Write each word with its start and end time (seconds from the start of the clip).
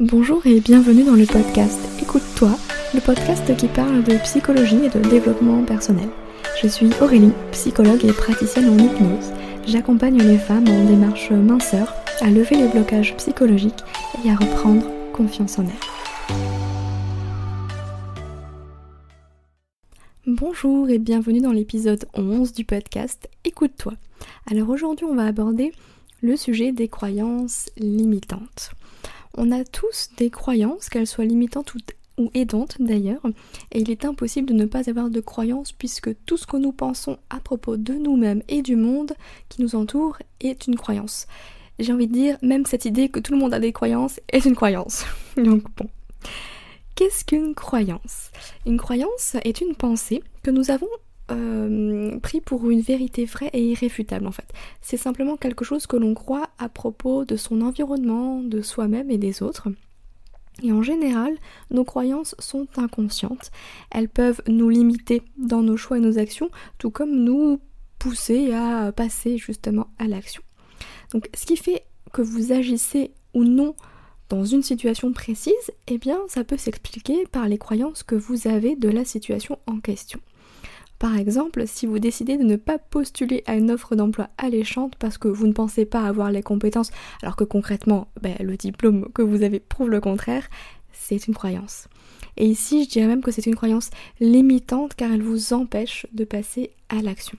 Bonjour 0.00 0.44
et 0.44 0.58
bienvenue 0.58 1.04
dans 1.04 1.14
le 1.14 1.24
podcast 1.24 1.78
Écoute-toi, 2.02 2.50
le 2.94 3.00
podcast 3.00 3.56
qui 3.56 3.68
parle 3.68 4.02
de 4.02 4.16
psychologie 4.24 4.86
et 4.86 4.88
de 4.88 4.98
développement 5.08 5.62
personnel. 5.62 6.08
Je 6.60 6.66
suis 6.66 6.90
Aurélie, 7.00 7.30
psychologue 7.52 8.04
et 8.04 8.12
praticienne 8.12 8.70
en 8.70 8.76
hypnose. 8.76 9.32
J'accompagne 9.64 10.18
les 10.18 10.36
femmes 10.36 10.66
en 10.66 10.84
démarche 10.86 11.30
minceur 11.30 11.94
à 12.20 12.28
lever 12.28 12.56
les 12.56 12.66
blocages 12.66 13.14
psychologiques 13.18 13.84
et 14.24 14.30
à 14.30 14.34
reprendre 14.34 14.84
confiance 15.12 15.60
en 15.60 15.62
elles. 15.62 16.34
Bonjour 20.26 20.90
et 20.90 20.98
bienvenue 20.98 21.40
dans 21.40 21.52
l'épisode 21.52 22.04
11 22.14 22.52
du 22.52 22.64
podcast 22.64 23.28
Écoute-toi. 23.44 23.92
Alors 24.50 24.70
aujourd'hui 24.70 25.06
on 25.06 25.14
va 25.14 25.26
aborder 25.26 25.70
le 26.20 26.36
sujet 26.36 26.72
des 26.72 26.88
croyances 26.88 27.70
limitantes. 27.76 28.72
On 29.36 29.50
a 29.50 29.64
tous 29.64 30.10
des 30.16 30.30
croyances, 30.30 30.88
qu'elles 30.88 31.06
soient 31.06 31.24
limitantes 31.24 31.74
ou, 32.18 32.30
aidantes 32.34 32.76
d'ailleurs, 32.78 33.22
et 33.72 33.80
il 33.80 33.90
est 33.90 34.04
impossible 34.04 34.48
de 34.48 34.54
ne 34.54 34.66
pas 34.66 34.88
avoir 34.88 35.10
de 35.10 35.20
croyances 35.20 35.72
puisque 35.72 36.10
tout 36.26 36.36
ce 36.36 36.46
que 36.46 36.56
nous 36.56 36.72
pensons 36.72 37.18
à 37.30 37.40
propos 37.40 37.76
de 37.76 37.94
nous-mêmes 37.94 38.42
et 38.48 38.62
du 38.62 38.76
monde 38.76 39.12
qui 39.48 39.62
nous 39.62 39.74
entoure 39.74 40.18
est 40.40 40.68
une 40.68 40.76
croyance. 40.76 41.26
J'ai 41.80 41.92
envie 41.92 42.06
de 42.06 42.12
dire, 42.12 42.38
même 42.40 42.66
cette 42.66 42.84
idée 42.84 43.08
que 43.08 43.18
tout 43.18 43.32
le 43.32 43.38
monde 43.38 43.52
a 43.52 43.58
des 43.58 43.72
croyances 43.72 44.20
est 44.28 44.44
une 44.44 44.54
croyance. 44.54 45.04
Donc 45.36 45.64
bon. 45.76 45.88
Qu'est-ce 46.94 47.24
qu'une 47.24 47.56
croyance? 47.56 48.30
Une 48.64 48.76
croyance 48.76 49.34
est 49.42 49.60
une 49.60 49.74
pensée 49.74 50.22
que 50.44 50.52
nous 50.52 50.70
avons 50.70 50.88
euh, 51.30 52.18
pris 52.20 52.40
pour 52.40 52.70
une 52.70 52.80
vérité 52.80 53.24
vraie 53.24 53.50
et 53.52 53.62
irréfutable 53.62 54.26
en 54.26 54.32
fait. 54.32 54.46
C'est 54.82 54.96
simplement 54.96 55.36
quelque 55.36 55.64
chose 55.64 55.86
que 55.86 55.96
l'on 55.96 56.14
croit 56.14 56.50
à 56.58 56.68
propos 56.68 57.24
de 57.24 57.36
son 57.36 57.62
environnement, 57.62 58.42
de 58.42 58.60
soi-même 58.60 59.10
et 59.10 59.18
des 59.18 59.42
autres. 59.42 59.68
Et 60.62 60.70
en 60.70 60.82
général, 60.82 61.34
nos 61.70 61.84
croyances 61.84 62.34
sont 62.38 62.68
inconscientes. 62.76 63.50
Elles 63.90 64.08
peuvent 64.08 64.42
nous 64.46 64.68
limiter 64.68 65.22
dans 65.36 65.62
nos 65.62 65.76
choix 65.76 65.96
et 65.98 66.00
nos 66.00 66.18
actions, 66.18 66.50
tout 66.78 66.90
comme 66.90 67.24
nous 67.24 67.58
pousser 67.98 68.52
à 68.52 68.92
passer 68.92 69.38
justement 69.38 69.88
à 69.98 70.06
l'action. 70.06 70.42
Donc 71.12 71.28
ce 71.34 71.46
qui 71.46 71.56
fait 71.56 71.84
que 72.12 72.22
vous 72.22 72.52
agissez 72.52 73.12
ou 73.32 73.44
non 73.44 73.74
dans 74.28 74.44
une 74.44 74.62
situation 74.62 75.12
précise, 75.12 75.52
eh 75.86 75.98
bien 75.98 76.18
ça 76.28 76.44
peut 76.44 76.56
s'expliquer 76.56 77.26
par 77.26 77.48
les 77.48 77.58
croyances 77.58 78.02
que 78.02 78.14
vous 78.14 78.46
avez 78.46 78.76
de 78.76 78.88
la 78.88 79.04
situation 79.04 79.58
en 79.66 79.80
question. 79.80 80.20
Par 81.04 81.18
exemple, 81.18 81.64
si 81.66 81.84
vous 81.84 81.98
décidez 81.98 82.38
de 82.38 82.44
ne 82.44 82.56
pas 82.56 82.78
postuler 82.78 83.44
à 83.44 83.56
une 83.56 83.70
offre 83.70 83.94
d'emploi 83.94 84.30
alléchante 84.38 84.96
parce 84.98 85.18
que 85.18 85.28
vous 85.28 85.46
ne 85.46 85.52
pensez 85.52 85.84
pas 85.84 86.06
avoir 86.06 86.30
les 86.30 86.42
compétences, 86.42 86.90
alors 87.20 87.36
que 87.36 87.44
concrètement, 87.44 88.08
ben, 88.22 88.34
le 88.40 88.56
diplôme 88.56 89.12
que 89.12 89.20
vous 89.20 89.42
avez 89.42 89.60
prouve 89.60 89.90
le 89.90 90.00
contraire, 90.00 90.48
c'est 90.92 91.26
une 91.26 91.34
croyance. 91.34 91.88
Et 92.38 92.46
ici, 92.46 92.84
je 92.84 92.88
dirais 92.88 93.06
même 93.06 93.20
que 93.20 93.32
c'est 93.32 93.44
une 93.44 93.54
croyance 93.54 93.90
limitante 94.18 94.94
car 94.94 95.12
elle 95.12 95.20
vous 95.20 95.52
empêche 95.52 96.06
de 96.14 96.24
passer 96.24 96.70
à 96.88 97.02
l'action. 97.02 97.36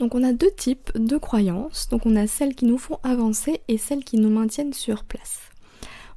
Donc 0.00 0.16
on 0.16 0.24
a 0.24 0.32
deux 0.32 0.50
types 0.50 0.90
de 0.96 1.16
croyances. 1.16 1.86
Donc 1.90 2.06
on 2.06 2.16
a 2.16 2.26
celles 2.26 2.56
qui 2.56 2.64
nous 2.64 2.78
font 2.78 2.98
avancer 3.04 3.60
et 3.68 3.78
celles 3.78 4.02
qui 4.02 4.16
nous 4.16 4.30
maintiennent 4.30 4.72
sur 4.72 5.04
place. 5.04 5.42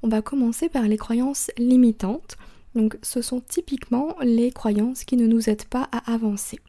On 0.02 0.08
va 0.08 0.24
commencer 0.24 0.70
par 0.70 0.88
les 0.88 0.98
croyances 0.98 1.52
limitantes. 1.60 2.36
Donc 2.76 2.98
ce 3.02 3.22
sont 3.22 3.42
typiquement 3.42 4.16
les 4.22 4.52
croyances 4.52 5.04
qui 5.04 5.18
ne 5.18 5.28
nous 5.28 5.50
aident 5.50 5.66
pas 5.66 5.90
à 5.92 6.12
avancer. 6.12 6.60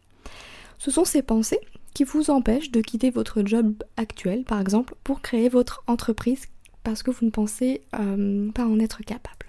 Ce 0.78 0.90
sont 0.90 1.04
ces 1.04 1.22
pensées 1.22 1.60
qui 1.94 2.04
vous 2.04 2.30
empêchent 2.30 2.70
de 2.70 2.80
quitter 2.80 3.10
votre 3.10 3.42
job 3.44 3.74
actuel, 3.96 4.44
par 4.44 4.60
exemple, 4.60 4.94
pour 5.04 5.22
créer 5.22 5.48
votre 5.48 5.82
entreprise 5.86 6.46
parce 6.82 7.02
que 7.02 7.10
vous 7.10 7.24
ne 7.24 7.30
pensez 7.30 7.80
euh, 7.98 8.50
pas 8.52 8.66
en 8.66 8.78
être 8.78 9.02
capable. 9.02 9.46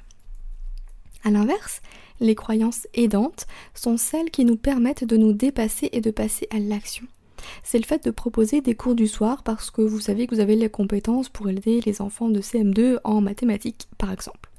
A 1.24 1.32
l'inverse, 1.32 1.82
les 2.20 2.36
croyances 2.36 2.88
aidantes 2.94 3.48
sont 3.74 3.98
celles 3.98 4.30
qui 4.30 4.46
nous 4.46 4.58
permettent 4.58 5.04
de 5.04 5.18
nous 5.18 5.34
dépasser 5.34 5.90
et 5.92 6.02
de 6.02 6.12
passer 6.12 6.48
à 6.52 6.60
l'action. 6.60 7.06
C'est 7.64 7.80
le 7.80 7.84
fait 7.84 8.04
de 8.06 8.12
proposer 8.12 8.62
des 8.62 8.76
cours 8.76 8.96
du 8.96 9.08
soir 9.08 9.44
parce 9.44 9.72
que 9.72 9.82
vous 9.82 10.00
savez 10.00 10.28
que 10.28 10.36
vous 10.36 10.42
avez 10.42 10.56
les 10.56 10.70
compétences 10.70 11.30
pour 11.30 11.50
aider 11.50 11.82
les 11.86 12.02
enfants 12.02 12.30
de 12.30 12.42
CM2 12.42 13.00
en 13.04 13.22
mathématiques, 13.22 13.88
par 13.98 14.12
exemple. 14.12 14.50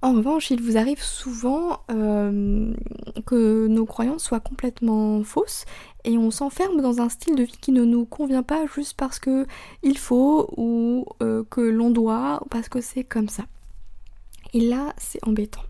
En 0.00 0.12
revanche, 0.12 0.52
il 0.52 0.62
vous 0.62 0.76
arrive 0.76 1.02
souvent 1.02 1.80
euh, 1.90 2.72
que 3.26 3.66
nos 3.66 3.84
croyances 3.84 4.22
soient 4.22 4.38
complètement 4.38 5.24
fausses 5.24 5.64
et 6.04 6.16
on 6.16 6.30
s'enferme 6.30 6.80
dans 6.80 7.00
un 7.00 7.08
style 7.08 7.34
de 7.34 7.42
vie 7.42 7.58
qui 7.60 7.72
ne 7.72 7.84
nous 7.84 8.04
convient 8.04 8.44
pas 8.44 8.64
juste 8.72 8.96
parce 8.96 9.18
que 9.18 9.46
il 9.82 9.98
faut 9.98 10.54
ou 10.56 11.04
euh, 11.20 11.42
que 11.50 11.60
l'on 11.60 11.90
doit 11.90 12.40
parce 12.48 12.68
que 12.68 12.80
c'est 12.80 13.02
comme 13.02 13.28
ça. 13.28 13.44
Et 14.54 14.60
là, 14.60 14.94
c'est 14.98 15.18
embêtant. 15.26 15.62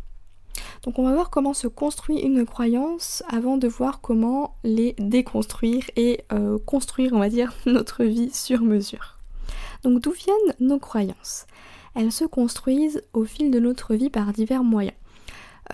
Donc 0.82 0.98
on 0.98 1.04
va 1.04 1.14
voir 1.14 1.30
comment 1.30 1.54
se 1.54 1.66
construit 1.66 2.18
une 2.18 2.44
croyance 2.44 3.22
avant 3.30 3.56
de 3.56 3.66
voir 3.66 4.02
comment 4.02 4.56
les 4.62 4.94
déconstruire 4.98 5.84
et 5.96 6.20
euh, 6.32 6.58
construire, 6.58 7.14
on 7.14 7.18
va 7.18 7.30
dire, 7.30 7.54
notre 7.66 8.04
vie 8.04 8.30
sur 8.30 8.60
mesure. 8.60 9.16
Donc 9.84 10.02
d'où 10.02 10.12
viennent 10.12 10.54
nos 10.60 10.78
croyances? 10.78 11.46
Elles 11.94 12.12
se 12.12 12.24
construisent 12.24 13.02
au 13.12 13.24
fil 13.24 13.50
de 13.50 13.58
notre 13.58 13.94
vie 13.94 14.10
par 14.10 14.32
divers 14.32 14.64
moyens. 14.64 14.96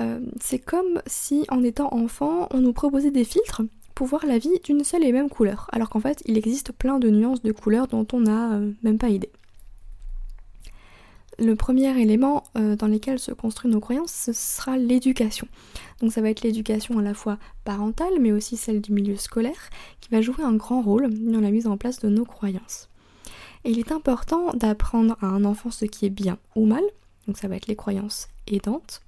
Euh, 0.01 0.21
c'est 0.41 0.59
comme 0.59 1.01
si 1.07 1.45
en 1.51 1.63
étant 1.63 1.93
enfant, 1.95 2.49
on 2.53 2.61
nous 2.61 2.73
proposait 2.73 3.11
des 3.11 3.25
filtres 3.25 3.63
pour 3.95 4.09
voir 4.09 4.27
la 4.27 4.39
vie 4.39 4.59
d'une 4.65 4.83
seule 4.83 5.05
et 5.05 5.13
même 5.13 5.29
couleur, 5.29 5.69
alors 5.73 5.89
qu'en 5.89 6.01
fait, 6.01 6.23
il 6.27 6.37
existe 6.37 6.73
plein 6.73 6.99
de 6.99 7.11
nuances 7.11 7.43
de 7.43 7.53
couleurs 7.53 7.87
dont 7.87 8.07
on 8.13 8.21
n'a 8.21 8.55
euh, 8.55 8.73
même 8.83 8.99
pas 8.99 9.09
idée. 9.09 9.31
Le 11.39 11.57
premier 11.57 12.01
élément 12.01 12.45
euh, 12.57 12.77
dans 12.77 12.87
lequel 12.87 13.19
se 13.19 13.33
construisent 13.33 13.73
nos 13.73 13.81
croyances, 13.81 14.13
ce 14.13 14.33
sera 14.33 14.77
l'éducation. 14.77 15.49
Donc 16.01 16.13
ça 16.13 16.21
va 16.21 16.31
être 16.31 16.43
l'éducation 16.43 16.99
à 16.99 17.03
la 17.03 17.15
fois 17.15 17.39
parentale, 17.65 18.21
mais 18.21 18.31
aussi 18.31 18.57
celle 18.57 18.81
du 18.81 18.93
milieu 18.93 19.17
scolaire, 19.17 19.71
qui 20.01 20.11
va 20.11 20.21
jouer 20.21 20.45
un 20.45 20.55
grand 20.55 20.81
rôle 20.81 21.13
dans 21.13 21.41
la 21.41 21.51
mise 21.51 21.67
en 21.67 21.77
place 21.77 21.99
de 21.99 22.09
nos 22.09 22.25
croyances. 22.25 22.89
Il 23.65 23.79
est 23.79 23.93
important 23.93 24.53
d'apprendre 24.53 25.17
à 25.23 25.27
un 25.27 25.45
enfant 25.45 25.71
ce 25.71 25.87
qui 25.87 26.05
est 26.05 26.11
bien 26.11 26.39
ou 26.55 26.67
mal, 26.67 26.83
donc 27.27 27.39
ça 27.39 27.49
va 27.49 27.57
être 27.57 27.67
les 27.67 27.77
croyances 27.77 28.29
aidantes, 28.47 29.01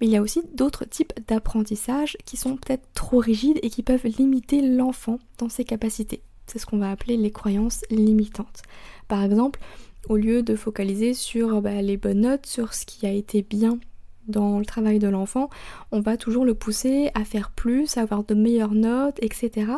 mais 0.00 0.06
il 0.06 0.12
y 0.12 0.16
a 0.16 0.22
aussi 0.22 0.42
d'autres 0.54 0.86
types 0.86 1.12
d'apprentissage 1.26 2.16
qui 2.24 2.38
sont 2.38 2.56
peut-être 2.56 2.88
trop 2.94 3.18
rigides 3.18 3.58
et 3.62 3.68
qui 3.68 3.82
peuvent 3.82 4.06
limiter 4.06 4.62
l'enfant 4.62 5.18
dans 5.36 5.50
ses 5.50 5.64
capacités. 5.64 6.22
C'est 6.46 6.58
ce 6.58 6.64
qu'on 6.64 6.78
va 6.78 6.90
appeler 6.90 7.18
les 7.18 7.30
croyances 7.30 7.82
limitantes. 7.90 8.62
Par 9.08 9.22
exemple, 9.22 9.60
au 10.08 10.16
lieu 10.16 10.42
de 10.42 10.56
focaliser 10.56 11.12
sur 11.12 11.60
bah, 11.60 11.82
les 11.82 11.98
bonnes 11.98 12.20
notes, 12.20 12.46
sur 12.46 12.72
ce 12.72 12.86
qui 12.86 13.06
a 13.06 13.12
été 13.12 13.42
bien 13.42 13.78
dans 14.26 14.58
le 14.58 14.64
travail 14.64 14.98
de 14.98 15.08
l'enfant, 15.08 15.50
on 15.92 16.00
va 16.00 16.16
toujours 16.16 16.46
le 16.46 16.54
pousser 16.54 17.10
à 17.14 17.24
faire 17.24 17.50
plus, 17.50 17.98
à 17.98 18.02
avoir 18.02 18.24
de 18.24 18.34
meilleures 18.34 18.74
notes, 18.74 19.18
etc. 19.20 19.72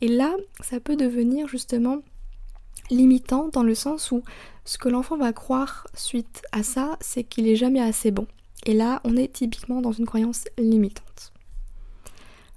Et 0.00 0.08
là, 0.08 0.34
ça 0.60 0.80
peut 0.80 0.96
devenir 0.96 1.46
justement 1.46 1.98
limitant 2.90 3.48
dans 3.52 3.62
le 3.62 3.74
sens 3.74 4.10
où 4.12 4.22
ce 4.64 4.78
que 4.78 4.88
l'enfant 4.88 5.16
va 5.16 5.32
croire 5.32 5.86
suite 5.94 6.42
à 6.52 6.62
ça, 6.62 6.96
c'est 7.00 7.24
qu'il 7.24 7.48
est 7.48 7.56
jamais 7.56 7.80
assez 7.80 8.10
bon. 8.10 8.26
Et 8.66 8.74
là, 8.74 9.00
on 9.04 9.16
est 9.16 9.32
typiquement 9.32 9.80
dans 9.80 9.92
une 9.92 10.06
croyance 10.06 10.44
limitante. 10.58 11.32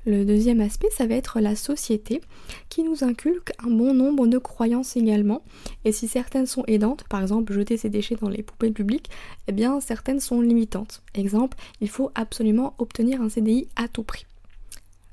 Le 0.06 0.26
deuxième 0.26 0.62
aspect, 0.62 0.90
ça 0.90 1.06
va 1.06 1.14
être 1.14 1.40
la 1.40 1.56
société 1.56 2.22
qui 2.70 2.82
nous 2.82 3.04
inculque 3.04 3.52
un 3.64 3.70
bon 3.70 3.94
nombre 3.94 4.26
de 4.26 4.40
croyances 4.40 4.98
également. 4.98 5.44
Et 5.86 5.92
si 5.92 6.08
certaines 6.08 6.48
sont 6.48 6.64
aidantes, 6.66 7.04
par 7.08 7.22
exemple 7.22 7.54
jeter 7.54 7.78
ses 7.78 7.90
déchets 7.90 8.16
dans 8.16 8.30
les 8.30 8.42
poubelles 8.42 8.74
publiques, 8.74 9.12
eh 9.48 9.52
bien 9.52 9.80
certaines 9.80 10.20
sont 10.20 10.42
limitantes. 10.42 11.04
Exemple, 11.14 11.56
il 11.82 11.90
faut 11.90 12.10
absolument 12.16 12.74
obtenir 12.80 13.22
un 13.22 13.30
CDI 13.30 13.68
à 13.76 13.88
tout 13.88 14.04
prix. 14.04 14.26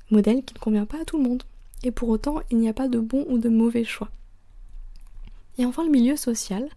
Modèle 0.09 0.43
qui 0.43 0.55
ne 0.55 0.59
convient 0.59 0.87
pas 0.87 1.01
à 1.01 1.05
tout 1.05 1.17
le 1.17 1.23
monde. 1.23 1.43
Et 1.83 1.91
pour 1.91 2.09
autant, 2.09 2.39
il 2.49 2.57
n'y 2.57 2.67
a 2.67 2.73
pas 2.73 2.87
de 2.87 2.99
bon 2.99 3.25
ou 3.29 3.37
de 3.37 3.47
mauvais 3.47 3.83
choix. 3.83 4.09
Et 5.59 5.65
enfin 5.65 5.83
le 5.83 5.91
milieu 5.91 6.15
social, 6.15 6.69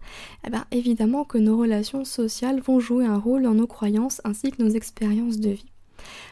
eh 0.45 0.49
bien, 0.49 0.65
évidemment 0.71 1.23
que 1.23 1.37
nos 1.37 1.57
relations 1.57 2.03
sociales 2.03 2.59
vont 2.59 2.81
jouer 2.81 3.05
un 3.05 3.17
rôle 3.17 3.43
dans 3.43 3.53
nos 3.53 3.65
croyances 3.65 4.19
ainsi 4.25 4.51
que 4.51 4.61
nos 4.61 4.69
expériences 4.69 5.39
de 5.39 5.51
vie. 5.51 5.71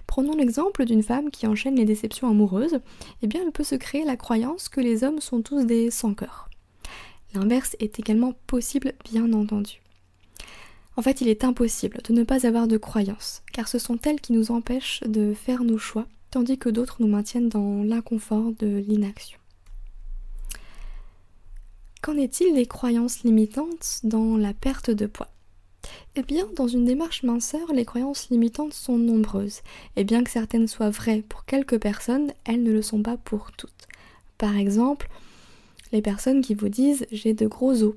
Prenons 0.06 0.36
l'exemple 0.36 0.84
d'une 0.84 1.02
femme 1.02 1.32
qui 1.32 1.48
enchaîne 1.48 1.78
les 1.78 1.86
déceptions 1.86 2.30
amoureuses, 2.30 2.80
eh 3.22 3.28
bien 3.28 3.42
elle 3.42 3.54
peut 3.54 3.64
se 3.64 3.76
créer 3.76 4.04
la 4.04 4.18
croyance 4.18 4.68
que 4.68 4.82
les 4.82 5.06
hommes 5.06 5.22
sont 5.22 5.42
tous 5.42 5.64
des 5.64 5.90
sans-cœur. 5.90 6.50
L'inverse 7.34 7.78
est 7.80 8.00
également 8.00 8.34
possible 8.48 8.96
bien 9.10 9.32
entendu. 9.32 9.82
En 10.98 11.02
fait, 11.02 11.22
il 11.22 11.30
est 11.30 11.46
impossible 11.46 12.02
de 12.04 12.12
ne 12.12 12.24
pas 12.24 12.46
avoir 12.46 12.68
de 12.68 12.76
croyances, 12.76 13.44
car 13.54 13.70
ce 13.70 13.80
sont 13.80 13.98
elles 14.04 14.20
qui 14.20 14.34
nous 14.34 14.52
empêchent 14.52 15.04
de 15.08 15.34
faire 15.34 15.64
nos 15.64 15.78
choix, 15.78 16.06
tandis 16.32 16.58
que 16.58 16.68
d'autres 16.68 16.98
nous 17.00 17.08
maintiennent 17.08 17.48
dans 17.48 17.82
l'inconfort 17.82 18.52
de 18.60 18.84
l'inaction. 18.86 19.41
Qu'en 22.02 22.18
est-il 22.18 22.56
des 22.56 22.66
croyances 22.66 23.22
limitantes 23.24 24.00
dans 24.04 24.36
la 24.36 24.56
perte 24.56 24.90
de 24.90 25.06
poids? 25.06 25.30
Eh 26.16 26.24
bien, 26.24 26.48
dans 26.56 26.68
une 26.68 26.86
démarche 26.86 27.22
minceur, 27.22 27.72
les 27.74 27.86
croyances 27.86 28.30
limitantes 28.32 28.74
sont 28.74 28.98
nombreuses, 28.98 29.62
et 29.96 30.04
bien 30.04 30.24
que 30.24 30.32
certaines 30.32 30.68
soient 30.68 30.90
vraies 30.90 31.24
pour 31.30 31.46
quelques 31.46 31.80
personnes, 31.80 32.34
elles 32.44 32.64
ne 32.64 32.72
le 32.72 32.82
sont 32.82 33.04
pas 33.04 33.18
pour 33.18 33.52
toutes. 33.52 33.88
Par 34.40 34.58
exemple, 34.58 35.10
les 35.92 36.02
personnes 36.02 36.42
qui 36.42 36.56
vous 36.56 36.70
disent 36.70 37.06
j'ai 37.12 37.36
de 37.36 37.46
gros 37.46 37.84
os, 37.84 37.94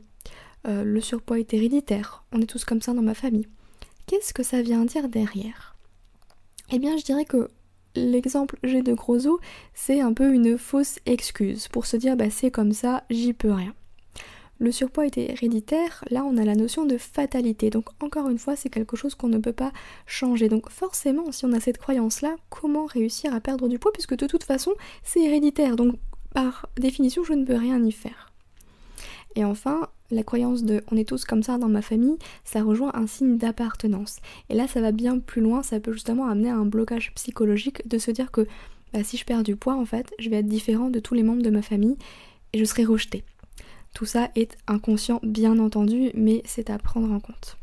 euh, 0.68 0.84
le 0.84 1.00
surpoids 1.00 1.38
est 1.38 1.54
héréditaire, 1.54 2.24
on 2.32 2.42
est 2.42 2.46
tous 2.46 2.66
comme 2.66 2.82
ça 2.82 2.92
dans 2.92 3.00
ma 3.00 3.14
famille. 3.14 3.48
Qu'est-ce 4.06 4.34
que 4.34 4.42
ça 4.42 4.60
vient 4.60 4.84
dire 4.84 5.08
derrière? 5.08 5.76
Eh 6.70 6.78
bien, 6.78 6.98
je 6.98 7.04
dirais 7.04 7.24
que 7.24 7.48
l'exemple 7.94 8.58
j'ai 8.64 8.82
de 8.82 8.92
gros 8.92 9.26
os, 9.26 9.40
c'est 9.72 10.02
un 10.02 10.12
peu 10.12 10.34
une 10.34 10.58
fausse 10.58 10.98
excuse 11.06 11.68
pour 11.68 11.86
se 11.86 11.96
dire 11.96 12.18
bah 12.18 12.28
c'est 12.28 12.50
comme 12.50 12.72
ça, 12.72 13.04
j'y 13.08 13.32
peux 13.32 13.52
rien. 13.52 13.74
Le 14.58 14.70
surpoids 14.70 15.06
est 15.06 15.18
héréditaire, 15.18 16.04
là 16.10 16.24
on 16.24 16.36
a 16.36 16.44
la 16.44 16.54
notion 16.54 16.86
de 16.86 16.96
fatalité. 16.96 17.70
Donc 17.70 17.86
encore 18.00 18.28
une 18.28 18.38
fois, 18.38 18.54
c'est 18.56 18.70
quelque 18.70 18.96
chose 18.96 19.14
qu'on 19.14 19.28
ne 19.28 19.38
peut 19.38 19.52
pas 19.52 19.72
changer. 20.06 20.48
Donc 20.48 20.70
forcément, 20.70 21.32
si 21.32 21.44
on 21.44 21.52
a 21.52 21.60
cette 21.60 21.78
croyance-là, 21.78 22.36
comment 22.50 22.86
réussir 22.86 23.34
à 23.34 23.40
perdre 23.40 23.68
du 23.68 23.78
poids 23.78 23.92
puisque 23.92 24.16
de 24.16 24.26
toute 24.26 24.44
façon, 24.44 24.72
c'est 25.02 25.20
héréditaire. 25.20 25.76
Donc 25.76 25.96
par 26.32 26.68
définition, 26.76 27.24
je 27.24 27.32
ne 27.32 27.44
peux 27.44 27.56
rien 27.56 27.82
y 27.84 27.92
faire. 27.92 28.30
Et 29.36 29.44
enfin, 29.44 29.88
la 30.10 30.22
croyance 30.22 30.62
de 30.62 30.84
on 30.90 30.96
est 30.96 31.08
tous 31.08 31.24
comme 31.24 31.42
ça 31.42 31.58
dans 31.58 31.68
ma 31.68 31.82
famille, 31.82 32.16
ça 32.44 32.62
rejoint 32.62 32.92
un 32.94 33.06
signe 33.06 33.36
d'appartenance. 33.36 34.18
Et 34.50 34.54
là, 34.54 34.68
ça 34.68 34.80
va 34.80 34.92
bien 34.92 35.18
plus 35.18 35.42
loin, 35.42 35.62
ça 35.62 35.80
peut 35.80 35.92
justement 35.92 36.26
amener 36.26 36.50
à 36.50 36.56
un 36.56 36.66
blocage 36.66 37.12
psychologique 37.14 37.86
de 37.88 37.98
se 37.98 38.12
dire 38.12 38.30
que 38.30 38.46
bah, 38.92 39.02
si 39.02 39.16
je 39.16 39.24
perds 39.24 39.42
du 39.42 39.56
poids, 39.56 39.74
en 39.74 39.84
fait, 39.84 40.12
je 40.20 40.30
vais 40.30 40.36
être 40.36 40.46
différent 40.46 40.90
de 40.90 41.00
tous 41.00 41.14
les 41.14 41.24
membres 41.24 41.42
de 41.42 41.50
ma 41.50 41.62
famille 41.62 41.96
et 42.52 42.58
je 42.58 42.64
serai 42.64 42.84
rejeté. 42.84 43.24
Tout 43.94 44.06
ça 44.06 44.30
est 44.34 44.58
inconscient, 44.66 45.20
bien 45.22 45.58
entendu, 45.58 46.10
mais 46.14 46.42
c'est 46.44 46.68
à 46.68 46.78
prendre 46.78 47.12
en 47.12 47.20
compte. 47.20 47.56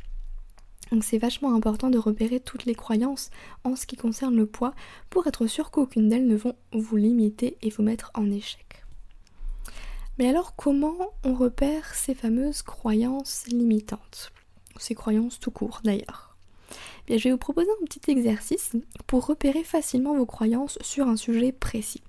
Donc 0.92 1.04
c'est 1.04 1.18
vachement 1.18 1.54
important 1.54 1.89
de 1.89 1.98
repérer 1.98 2.39
toutes 2.39 2.66
les 2.66 2.75
croyances 2.75 3.30
en 3.63 3.75
ce 3.75 3.86
qui 3.86 3.95
concerne 3.95 4.36
le 4.36 4.45
poids 4.45 4.74
pour 5.10 5.28
être 5.28 5.48
sûr 5.48 5.72
qu'aucune 5.72 6.10
d'elles 6.10 6.28
ne 6.28 6.36
vont 6.36 6.56
vous 6.74 6.98
limiter 6.98 7.57
et 7.62 7.69
vous 7.69 7.83
mettre 7.83 8.12
en 8.13 8.30
échec. 8.31 8.83
Mais 10.18 10.28
alors 10.28 10.56
comment 10.56 11.13
on 11.24 11.33
repère 11.33 11.95
ces 11.95 12.13
fameuses 12.13 12.62
croyances 12.62 13.45
limitantes? 13.48 14.31
Ces 14.77 14.95
croyances 14.95 15.39
tout 15.39 15.51
court 15.51 15.81
d'ailleurs. 15.84 16.36
Bien, 17.07 17.18
je 17.18 17.25
vais 17.25 17.31
vous 17.31 17.38
proposer 17.38 17.69
un 17.81 17.86
petit 17.86 18.12
exercice 18.12 18.74
pour 19.07 19.25
repérer 19.25 19.63
facilement 19.63 20.16
vos 20.16 20.25
croyances 20.25 20.77
sur 20.81 21.07
un 21.07 21.18
sujet 21.18 21.51
précis. 21.51 22.04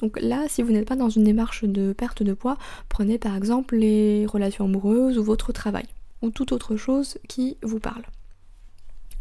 Donc 0.00 0.18
là, 0.20 0.44
si 0.48 0.62
vous 0.62 0.72
n'êtes 0.72 0.88
pas 0.88 0.96
dans 0.96 1.08
une 1.08 1.24
démarche 1.24 1.64
de 1.64 1.92
perte 1.92 2.22
de 2.22 2.32
poids, 2.32 2.58
prenez 2.88 3.18
par 3.18 3.36
exemple 3.36 3.76
les 3.76 4.26
relations 4.26 4.64
amoureuses 4.64 5.18
ou 5.18 5.24
votre 5.24 5.52
travail, 5.52 5.86
ou 6.22 6.30
toute 6.30 6.52
autre 6.52 6.76
chose 6.76 7.18
qui 7.28 7.56
vous 7.62 7.80
parle. 7.80 8.02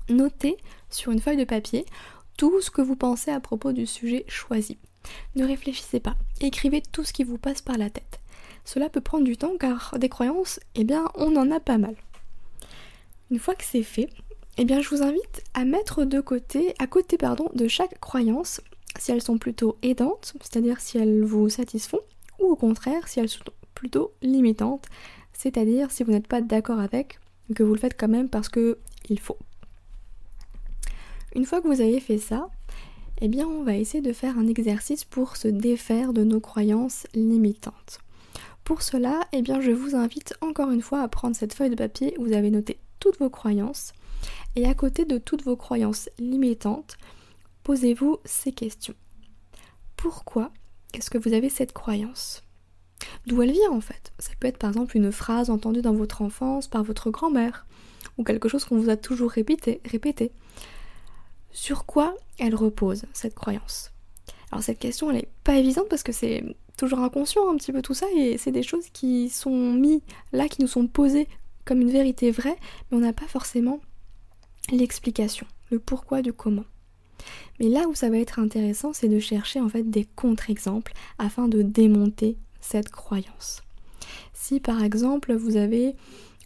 Notez 0.10 0.58
sur 0.90 1.12
une 1.12 1.22
feuille 1.22 1.38
de 1.38 1.44
papier 1.44 1.86
tout 2.38 2.62
ce 2.62 2.72
que 2.72 2.82
vous 2.82 2.96
pensez 2.96 3.32
à 3.32 3.40
propos 3.40 3.72
du 3.72 3.86
sujet 3.86 4.26
choisi. 4.28 4.78
Ne 5.36 5.46
réfléchissez 5.46 6.00
pas, 6.00 6.16
écrivez 6.42 6.82
tout 6.82 7.04
ce 7.04 7.14
qui 7.14 7.24
vous 7.24 7.38
passe 7.38 7.62
par 7.62 7.78
la 7.78 7.90
tête. 7.90 8.20
Cela 8.66 8.90
peut 8.90 9.02
prendre 9.02 9.24
du 9.24 9.38
temps 9.38 9.58
car 9.60 9.96
des 9.98 10.10
croyances, 10.10 10.60
eh 10.76 10.84
bien, 10.84 11.06
on 11.16 11.36
en 11.36 11.52
a 11.52 11.60
pas 11.60 11.78
mal. 11.78 11.96
Une 13.32 13.40
fois 13.40 13.56
que 13.56 13.64
c'est 13.64 13.84
fait, 13.84 14.10
eh 14.58 14.66
bien, 14.66 14.82
je 14.82 14.90
vous 14.90 15.02
invite 15.02 15.44
à 15.54 15.66
mettre 15.66 16.04
de 16.04 16.20
côté, 16.20 16.76
à 16.80 16.88
côté 16.88 17.18
pardon, 17.18 17.50
de 17.56 17.68
chaque 17.68 18.00
croyance, 18.00 18.62
si 19.02 19.12
elles 19.12 19.24
sont 19.24 19.40
plutôt 19.40 19.78
aidantes, 19.82 20.34
c'est-à-dire 20.42 20.80
si 20.80 21.00
elles 21.00 21.24
vous 21.24 21.50
satisfont, 21.50 22.02
ou 22.40 22.52
au 22.52 22.56
contraire 22.56 23.08
si 23.08 23.20
elles 23.20 23.30
sont 23.30 23.40
plutôt 23.74 24.12
limitantes, 24.22 24.86
c'est-à-dire 25.34 25.90
si 25.90 26.04
vous 26.04 26.12
n'êtes 26.12 26.28
pas 26.28 26.42
d'accord 26.42 26.80
avec, 26.80 27.20
que 27.56 27.64
vous 27.64 27.74
le 27.74 27.80
faites 27.80 28.00
quand 28.00 28.08
même 28.08 28.30
parce 28.30 28.48
que 28.48 28.78
il 29.10 29.20
faut. 29.20 29.40
Une 31.36 31.46
fois 31.46 31.62
que 31.62 31.68
vous 31.68 31.82
avez 31.82 32.00
fait 32.00 32.20
ça, 32.20 32.48
eh 33.22 33.28
bien 33.28 33.48
on 33.48 33.64
va 33.64 33.76
essayer 33.76 34.04
de 34.04 34.14
faire 34.14 34.38
un 34.38 34.48
exercice 34.48 35.04
pour 35.04 35.36
se 35.36 35.48
défaire 35.48 36.14
de 36.14 36.24
nos 36.24 36.40
croyances 36.40 37.08
limitantes. 37.16 38.02
Pour 38.64 38.84
cela, 38.84 39.22
eh 39.34 39.42
bien, 39.42 39.60
je 39.60 39.72
vous 39.72 39.96
invite 39.96 40.36
encore 40.42 40.70
une 40.70 40.84
fois 40.84 41.02
à 41.02 41.08
prendre 41.08 41.36
cette 41.36 41.56
feuille 41.56 41.72
de 41.72 41.76
papier 41.76 42.14
où 42.20 42.26
vous 42.26 42.34
avez 42.34 42.52
noté 42.52 42.78
toutes 43.00 43.18
vos 43.18 43.32
croyances. 43.32 43.94
Et 44.56 44.68
à 44.68 44.76
côté 44.76 45.06
de 45.06 45.18
toutes 45.18 45.44
vos 45.44 45.56
croyances 45.56 46.08
limitantes, 46.20 46.98
posez-vous 47.64 48.20
ces 48.26 48.52
questions. 48.52 48.96
Pourquoi 49.96 50.52
est-ce 50.94 51.10
que 51.10 51.18
vous 51.18 51.34
avez 51.34 51.50
cette 51.50 51.74
croyance? 51.74 52.44
D'où 53.26 53.42
elle 53.42 53.52
vient 53.52 53.72
en 53.72 53.82
fait? 53.82 54.12
Ça 54.20 54.32
peut 54.40 54.48
être 54.48 54.58
par 54.58 54.70
exemple 54.70 54.98
une 54.98 55.12
phrase 55.12 55.50
entendue 55.50 55.82
dans 55.82 55.94
votre 55.94 56.22
enfance 56.22 56.68
par 56.68 56.84
votre 56.84 57.10
grand-mère, 57.10 57.66
ou 58.18 58.24
quelque 58.24 58.50
chose 58.50 58.66
qu'on 58.66 58.78
vous 58.78 58.90
a 58.90 58.98
toujours 58.98 59.32
répété, 59.32 59.82
répété. 59.86 60.32
Sur 61.52 61.86
quoi 61.86 62.16
elle 62.40 62.56
repose, 62.56 63.04
cette 63.14 63.36
croyance? 63.36 63.92
Alors 64.52 64.64
cette 64.64 64.80
question, 64.80 65.10
elle 65.10 65.18
n'est 65.18 65.30
pas 65.44 65.56
évidente 65.56 65.90
parce 65.90 66.04
que 66.04 66.12
c'est 66.12 66.44
toujours 66.78 67.00
inconscient 67.00 67.50
un 67.50 67.58
petit 67.58 67.72
peu 67.72 67.82
tout 67.82 67.94
ça 67.94 68.08
et 68.16 68.38
c'est 68.38 68.52
des 68.52 68.64
choses 68.64 68.90
qui 68.90 69.30
sont 69.30 69.74
mises 69.74 70.02
là, 70.34 70.48
qui 70.48 70.62
nous 70.62 70.68
sont 70.68 70.88
posées 70.88 71.28
comme 71.66 71.82
une 71.82 71.92
vérité 71.92 72.32
vraie, 72.32 72.58
mais 72.90 72.98
on 72.98 73.02
n'a 73.02 73.14
pas 73.14 73.28
forcément 73.28 73.80
l'explication, 74.72 75.48
le 75.70 75.80
pourquoi 75.80 76.22
du 76.22 76.34
comment. 76.34 76.66
Mais 77.60 77.68
là 77.68 77.88
où 77.88 77.96
ça 77.96 78.10
va 78.10 78.18
être 78.18 78.40
intéressant, 78.40 78.94
c'est 78.94 79.08
de 79.08 79.20
chercher 79.20 79.60
en 79.60 79.70
fait 79.70 79.90
des 79.90 80.06
contre-exemples 80.16 80.94
afin 81.18 81.48
de 81.48 81.62
démonter 81.62 82.38
cette 82.60 82.90
croyance. 82.90 83.62
Si 84.34 84.60
par 84.60 84.84
exemple 84.84 85.34
vous 85.34 85.58
avez 85.58 85.96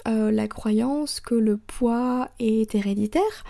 euh, 0.07 0.31
la 0.31 0.47
croyance 0.47 1.19
que 1.19 1.35
le 1.35 1.57
poids 1.57 2.29
est 2.39 2.75
héréditaire, 2.75 3.43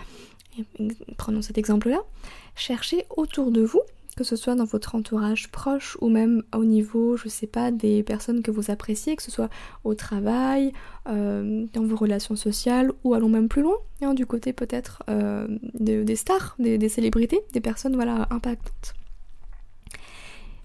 prenons 1.16 1.42
cet 1.42 1.58
exemple-là, 1.58 2.00
cherchez 2.54 3.04
autour 3.16 3.50
de 3.50 3.62
vous 3.62 3.82
que 4.16 4.24
ce 4.24 4.34
soit 4.34 4.54
dans 4.54 4.64
votre 4.64 4.94
entourage 4.94 5.48
proche 5.48 5.98
ou 6.00 6.08
même 6.08 6.42
au 6.54 6.64
niveau, 6.64 7.18
je 7.18 7.28
sais 7.28 7.46
pas, 7.46 7.70
des 7.70 8.02
personnes 8.02 8.42
que 8.42 8.50
vous 8.50 8.70
appréciez, 8.70 9.14
que 9.14 9.22
ce 9.22 9.30
soit 9.30 9.50
au 9.84 9.94
travail, 9.94 10.72
euh, 11.06 11.66
dans 11.74 11.84
vos 11.84 11.96
relations 11.96 12.34
sociales 12.34 12.90
ou 13.04 13.12
allons 13.12 13.28
même 13.28 13.48
plus 13.48 13.60
loin, 13.60 13.76
hein, 14.00 14.14
du 14.14 14.24
côté 14.24 14.54
peut-être 14.54 15.02
euh, 15.10 15.46
des 15.74 16.16
stars, 16.16 16.56
des, 16.58 16.88
célébrités, 16.88 17.40
des 17.52 17.60
personnes 17.60 17.94
voilà 17.94 18.26
impactantes. 18.30 18.94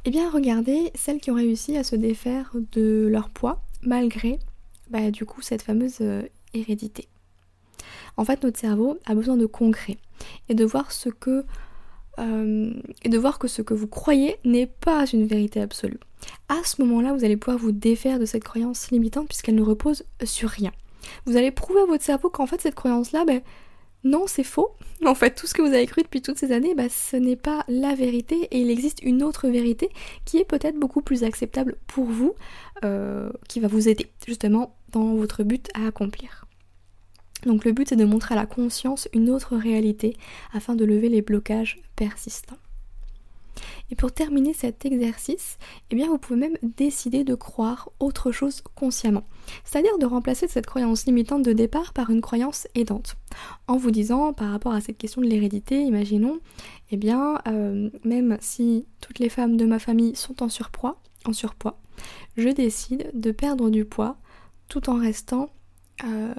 Eh 0.06 0.10
bien 0.10 0.30
regardez 0.32 0.90
celles 0.96 1.20
qui 1.20 1.30
ont 1.30 1.36
réussi 1.36 1.78
à 1.78 1.84
se 1.84 1.98
défaire 1.98 2.52
de 2.72 3.08
leur 3.12 3.30
poids 3.30 3.62
malgré 3.84 4.40
bah, 4.90 5.12
du 5.12 5.26
coup 5.26 5.42
cette 5.42 5.62
fameuse 5.62 5.98
euh, 6.00 6.24
hérédité. 6.54 7.10
En 8.16 8.24
fait 8.24 8.44
notre 8.44 8.60
cerveau 8.60 8.98
a 9.06 9.14
besoin 9.14 9.36
de 9.36 9.46
concret 9.46 9.98
et 10.48 10.56
de 10.56 10.64
voir 10.64 10.94
ce 10.94 11.10
que 11.10 11.46
euh, 12.20 12.74
et 13.04 13.10
de 13.10 13.18
voir 13.18 13.40
que 13.40 13.48
ce 13.48 13.62
que 13.62 13.74
vous 13.74 13.88
croyez 13.88 14.38
n'est 14.44 14.68
pas 14.68 15.06
une 15.06 15.26
vérité 15.26 15.62
absolue. 15.62 16.00
À 16.50 16.64
ce 16.64 16.82
moment-là, 16.82 17.14
vous 17.14 17.24
allez 17.24 17.38
pouvoir 17.38 17.58
vous 17.58 17.72
défaire 17.72 18.20
de 18.20 18.26
cette 18.26 18.44
croyance 18.44 18.92
limitante 18.92 19.28
puisqu'elle 19.28 19.56
ne 19.56 19.62
repose 19.62 20.04
sur 20.24 20.50
rien. 20.50 20.72
Vous 21.26 21.38
allez 21.38 21.52
prouver 21.52 21.82
à 21.82 21.86
votre 21.86 22.04
cerveau 22.04 22.30
qu'en 22.30 22.46
fait 22.46 22.62
cette 22.62 22.76
croyance-là, 22.76 23.26
ben 23.26 23.42
non, 24.04 24.26
c'est 24.28 24.44
faux. 24.44 24.76
En 25.06 25.16
fait, 25.16 25.34
tout 25.34 25.48
ce 25.48 25.56
que 25.56 25.64
vous 25.64 25.74
avez 25.74 25.88
cru 25.88 26.04
depuis 26.04 26.22
toutes 26.22 26.38
ces 26.38 26.52
années, 26.52 26.76
ben, 26.76 26.88
ce 26.88 27.16
n'est 27.16 27.36
pas 27.36 27.64
la 27.68 27.96
vérité 27.96 28.48
et 28.52 28.60
il 28.60 28.70
existe 28.70 29.02
une 29.02 29.24
autre 29.24 29.48
vérité 29.48 29.90
qui 30.26 30.38
est 30.38 30.46
peut-être 30.46 30.78
beaucoup 30.78 31.02
plus 31.02 31.24
acceptable 31.24 31.78
pour 31.88 32.06
vous, 32.06 32.36
euh, 32.86 33.32
qui 33.50 33.60
va 33.60 33.68
vous 33.68 33.90
aider 33.90 34.06
justement 34.28 34.76
dans 34.92 35.16
votre 35.16 35.42
but 35.44 35.70
à 35.74 35.88
accomplir. 35.88 36.46
Donc 37.46 37.66
le 37.66 37.72
but 37.72 37.90
c'est 37.90 37.96
de 37.96 38.06
montrer 38.06 38.36
à 38.36 38.38
la 38.38 38.46
conscience 38.46 39.08
une 39.14 39.30
autre 39.30 39.56
réalité 39.56 40.16
afin 40.54 40.76
de 40.76 40.86
lever 40.86 41.10
les 41.10 41.22
blocages 41.22 41.80
persistants. 41.96 42.58
Et 43.92 43.96
pour 43.96 44.14
terminer 44.14 44.54
cet 44.54 44.86
exercice, 44.86 45.58
eh 45.90 45.96
bien 45.96 46.08
vous 46.08 46.18
pouvez 46.18 46.40
même 46.40 46.58
décider 46.64 47.26
de 47.26 47.36
croire 47.36 47.90
autre 48.00 48.32
chose 48.32 48.62
consciemment. 48.76 49.26
C'est-à-dire 49.66 49.98
de 49.98 50.06
remplacer 50.06 50.48
cette 50.48 50.66
croyance 50.66 51.06
limitante 51.06 51.44
de 51.44 51.52
départ 51.52 51.92
par 51.92 52.10
une 52.10 52.22
croyance 52.22 52.68
aidante. 52.74 53.18
En 53.68 53.76
vous 53.76 53.92
disant, 53.92 54.32
par 54.32 54.52
rapport 54.52 54.74
à 54.74 54.80
cette 54.80 54.98
question 54.98 55.22
de 55.22 55.28
l'hérédité, 55.28 55.82
imaginons, 55.82 56.40
eh 56.92 56.98
bien, 56.98 57.42
euh, 57.48 57.90
même 58.06 58.38
si 58.40 58.86
toutes 59.02 59.20
les 59.20 59.30
femmes 59.30 59.58
de 59.58 59.66
ma 59.66 59.80
famille 59.80 60.16
sont 60.16 60.42
en 60.42 60.48
surpoids, 60.48 61.02
en 61.26 61.34
surpoids, 61.34 61.78
je 62.38 62.50
décide 62.50 63.12
de 63.14 63.32
perdre 63.32 63.70
du 63.70 63.84
poids 63.84 64.16
tout 64.70 64.90
en 64.90 64.98
restant 64.98 65.50
euh, 66.06 66.34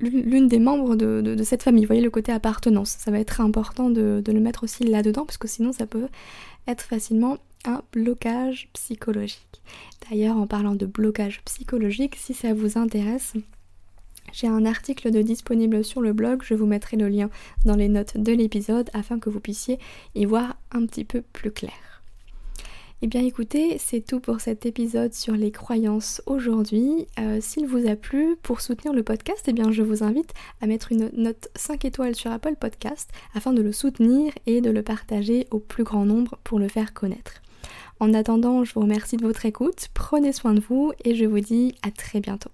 l'une 0.00 0.48
des 0.48 0.58
membres 0.58 0.96
de, 0.96 1.42
cette 1.42 1.62
famille. 1.62 1.84
Vous 1.84 1.88
voyez 1.88 2.02
le 2.02 2.10
côté 2.10 2.32
appartenance. 2.32 2.96
Ça 2.98 3.10
va 3.10 3.20
être 3.20 3.40
important 3.40 3.90
de, 3.90 4.22
le 4.26 4.40
mettre 4.40 4.64
aussi 4.64 4.84
là-dedans 4.84 5.24
parce 5.24 5.38
que 5.38 5.48
sinon 5.48 5.72
ça 5.72 5.86
peut 5.86 6.08
être 6.66 6.82
facilement 6.82 7.38
un 7.64 7.82
blocage 7.92 8.68
psychologique. 8.72 9.62
D'ailleurs, 10.08 10.36
en 10.36 10.46
parlant 10.46 10.74
de 10.74 10.86
blocage 10.86 11.42
psychologique, 11.44 12.16
si 12.16 12.32
ça 12.32 12.54
vous 12.54 12.78
intéresse, 12.78 13.34
j'ai 14.32 14.46
un 14.46 14.64
article 14.64 15.10
de 15.10 15.22
disponible 15.22 15.84
sur 15.84 16.00
le 16.00 16.12
blog, 16.12 16.42
je 16.42 16.54
vous 16.54 16.66
mettrai 16.66 16.96
le 16.96 17.08
lien 17.08 17.28
dans 17.64 17.76
les 17.76 17.88
notes 17.88 18.16
de 18.16 18.32
l'épisode 18.32 18.88
afin 18.92 19.18
que 19.18 19.28
vous 19.28 19.40
puissiez 19.40 19.78
y 20.14 20.24
voir 20.24 20.56
un 20.72 20.86
petit 20.86 21.04
peu 21.04 21.22
plus 21.22 21.50
clair. 21.50 21.89
Eh 23.02 23.06
bien 23.06 23.24
écoutez, 23.24 23.78
c'est 23.78 24.02
tout 24.02 24.20
pour 24.20 24.42
cet 24.42 24.66
épisode 24.66 25.14
sur 25.14 25.32
les 25.32 25.50
croyances 25.50 26.20
aujourd'hui. 26.26 27.06
Euh, 27.18 27.38
s'il 27.40 27.66
vous 27.66 27.88
a 27.88 27.96
plu, 27.96 28.36
pour 28.42 28.60
soutenir 28.60 28.92
le 28.92 29.02
podcast, 29.02 29.42
eh 29.46 29.54
bien 29.54 29.72
je 29.72 29.82
vous 29.82 30.04
invite 30.04 30.34
à 30.60 30.66
mettre 30.66 30.92
une 30.92 31.10
note 31.14 31.48
5 31.56 31.86
étoiles 31.86 32.14
sur 32.14 32.30
Apple 32.30 32.56
Podcast 32.60 33.10
afin 33.34 33.54
de 33.54 33.62
le 33.62 33.72
soutenir 33.72 34.34
et 34.44 34.60
de 34.60 34.68
le 34.68 34.82
partager 34.82 35.46
au 35.50 35.60
plus 35.60 35.82
grand 35.82 36.04
nombre 36.04 36.38
pour 36.44 36.58
le 36.58 36.68
faire 36.68 36.92
connaître. 36.92 37.40
En 38.00 38.12
attendant, 38.12 38.64
je 38.64 38.74
vous 38.74 38.80
remercie 38.80 39.16
de 39.16 39.24
votre 39.24 39.46
écoute, 39.46 39.88
prenez 39.94 40.34
soin 40.34 40.52
de 40.52 40.60
vous 40.60 40.92
et 41.02 41.14
je 41.14 41.24
vous 41.24 41.40
dis 41.40 41.74
à 41.82 41.90
très 41.90 42.20
bientôt. 42.20 42.50